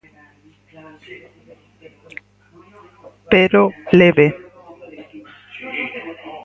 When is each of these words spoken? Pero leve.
Pero 3.31 3.61
leve. 3.99 4.27